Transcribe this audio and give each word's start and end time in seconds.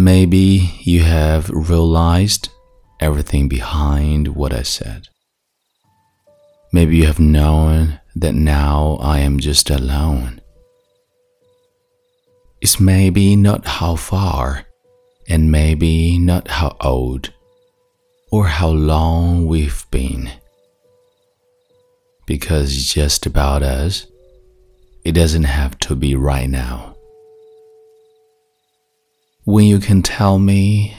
Maybe 0.00 0.70
you 0.82 1.00
have 1.02 1.50
realized 1.50 2.50
everything 3.00 3.48
behind 3.48 4.28
what 4.28 4.52
I 4.52 4.62
said. 4.62 5.08
Maybe 6.72 6.98
you 6.98 7.06
have 7.06 7.18
known 7.18 7.98
that 8.14 8.36
now 8.36 8.98
I 9.00 9.18
am 9.18 9.40
just 9.40 9.70
alone. 9.70 10.40
It's 12.60 12.78
maybe 12.78 13.34
not 13.34 13.66
how 13.66 13.96
far, 13.96 14.66
and 15.28 15.50
maybe 15.50 16.16
not 16.16 16.46
how 16.46 16.76
old, 16.80 17.32
or 18.30 18.46
how 18.46 18.68
long 18.68 19.48
we've 19.48 19.84
been. 19.90 20.30
Because 22.24 22.86
just 22.86 23.26
about 23.26 23.64
us, 23.64 24.06
it 25.04 25.10
doesn't 25.10 25.50
have 25.58 25.76
to 25.80 25.96
be 25.96 26.14
right 26.14 26.48
now 26.48 26.94
when 29.48 29.64
you 29.64 29.78
can 29.78 30.02
tell 30.02 30.38
me 30.38 30.94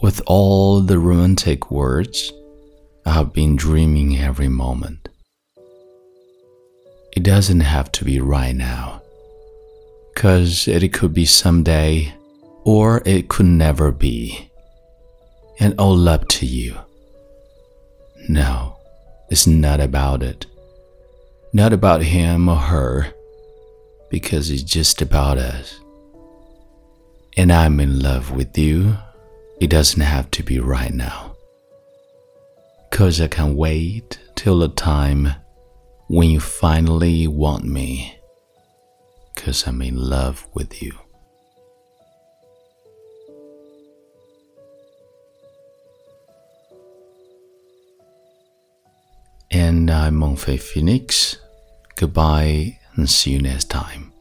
with 0.00 0.22
all 0.26 0.80
the 0.80 0.98
romantic 0.98 1.70
words 1.70 2.32
I 3.04 3.10
have 3.10 3.34
been 3.34 3.54
dreaming 3.54 4.16
every 4.16 4.48
moment. 4.48 5.10
It 7.14 7.22
doesn't 7.22 7.60
have 7.60 7.92
to 7.92 8.06
be 8.06 8.18
right 8.18 8.56
now, 8.56 9.02
cause 10.16 10.66
it 10.68 10.90
could 10.94 11.12
be 11.12 11.26
someday 11.26 12.14
or 12.64 13.02
it 13.04 13.28
could 13.28 13.44
never 13.44 13.92
be, 13.92 14.50
and 15.60 15.78
all 15.78 16.08
up 16.08 16.28
to 16.28 16.46
you. 16.46 16.78
No, 18.26 18.78
it's 19.28 19.46
not 19.46 19.80
about 19.80 20.22
it, 20.22 20.46
not 21.52 21.74
about 21.74 22.00
him 22.00 22.48
or 22.48 22.56
her, 22.56 23.12
because 24.08 24.50
it's 24.50 24.62
just 24.62 25.02
about 25.02 25.36
us 25.36 25.81
and 27.36 27.52
I'm 27.52 27.80
in 27.80 28.00
love 28.00 28.30
with 28.30 28.56
you, 28.58 28.96
it 29.60 29.70
doesn't 29.70 30.00
have 30.00 30.30
to 30.32 30.42
be 30.42 30.60
right 30.60 30.92
now. 30.92 31.36
Cause 32.90 33.20
I 33.20 33.28
can 33.28 33.56
wait 33.56 34.18
till 34.34 34.58
the 34.58 34.68
time 34.68 35.28
when 36.08 36.28
you 36.28 36.40
finally 36.40 37.26
want 37.26 37.64
me. 37.64 38.18
Cause 39.34 39.66
I'm 39.66 39.80
in 39.80 39.96
love 39.96 40.46
with 40.52 40.82
you. 40.82 40.92
And 49.50 49.90
I'm 49.90 50.20
Mengfei 50.20 50.60
Phoenix. 50.60 51.36
Goodbye 51.96 52.78
and 52.96 53.08
see 53.08 53.32
you 53.32 53.40
next 53.40 53.70
time. 53.70 54.11